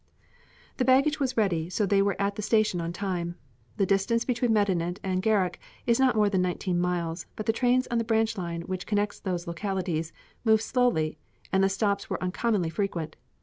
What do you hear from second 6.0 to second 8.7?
more than nineteen miles, but the trains on the branch line